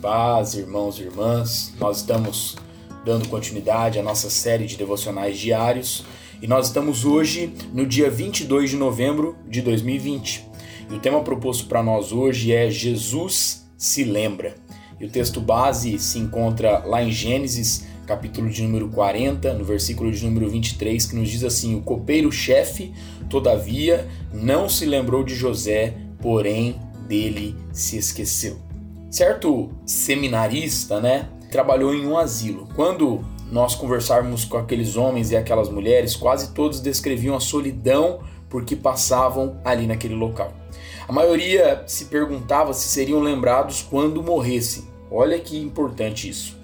[0.00, 1.72] paz, irmãos e irmãs.
[1.78, 2.56] Nós estamos
[3.04, 6.04] dando continuidade à nossa série de devocionais diários
[6.40, 10.48] e nós estamos hoje no dia 22 de novembro de 2020.
[10.90, 14.56] E o tema proposto para nós hoje é Jesus se lembra.
[15.00, 20.10] E o texto base se encontra lá em Gênesis, capítulo de número 40, no versículo
[20.10, 22.92] de número 23, que nos diz assim: O copeiro-chefe,
[23.28, 26.76] todavia, não se lembrou de José, porém
[27.08, 28.71] dele se esqueceu.
[29.12, 32.66] Certo seminarista, né, trabalhou em um asilo.
[32.74, 38.74] Quando nós conversávamos com aqueles homens e aquelas mulheres, quase todos descreviam a solidão porque
[38.74, 40.54] passavam ali naquele local.
[41.06, 44.84] A maioria se perguntava se seriam lembrados quando morressem.
[45.10, 46.56] Olha que importante isso.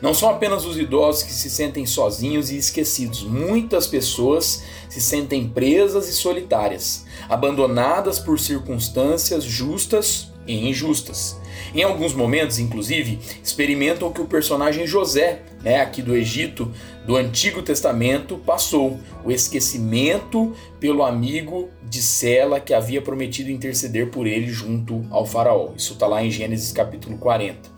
[0.00, 3.22] Não são apenas os idosos que se sentem sozinhos e esquecidos.
[3.22, 11.40] Muitas pessoas se sentem presas e solitárias, abandonadas por circunstâncias justas e injustas.
[11.74, 16.70] Em alguns momentos, inclusive, experimentam o que o personagem José, né, aqui do Egito,
[17.06, 24.26] do Antigo Testamento, passou: o esquecimento pelo amigo de Sela que havia prometido interceder por
[24.26, 25.70] ele junto ao Faraó.
[25.76, 27.70] Isso está lá em Gênesis capítulo 40.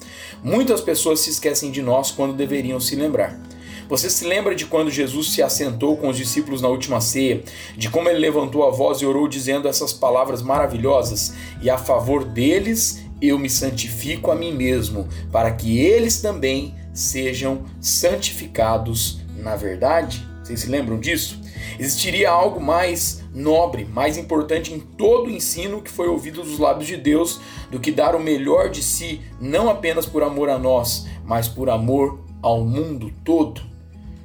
[0.43, 3.41] Muitas pessoas se esquecem de nós quando deveriam se lembrar.
[3.89, 7.43] Você se lembra de quando Jesus se assentou com os discípulos na última ceia,
[7.77, 12.25] de como ele levantou a voz e orou dizendo essas palavras maravilhosas: E a favor
[12.25, 20.27] deles eu me santifico a mim mesmo, para que eles também sejam santificados na verdade?
[20.43, 21.41] Vocês se lembram disso?
[21.79, 26.87] Existiria algo mais nobre, mais importante em todo o ensino que foi ouvido dos lábios
[26.87, 27.41] de Deus
[27.71, 31.69] do que dar o melhor de si, não apenas por amor a nós, mas por
[31.69, 33.74] amor ao mundo todo?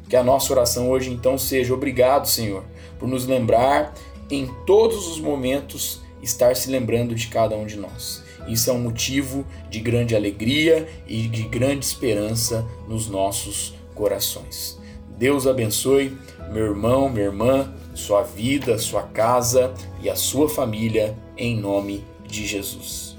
[0.10, 2.64] Que a nossa oração hoje então seja: obrigado, Senhor,
[2.98, 3.94] por nos lembrar
[4.30, 8.24] em todos os momentos estar se lembrando de cada um de nós.
[8.48, 14.80] Isso é um motivo de grande alegria e de grande esperança nos nossos corações.
[15.18, 16.18] Deus abençoe
[16.52, 22.48] meu irmão, minha irmã, sua vida, sua casa e a sua família, em nome de
[22.48, 23.19] Jesus.